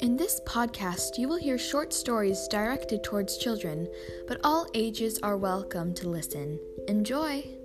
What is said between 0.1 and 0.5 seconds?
this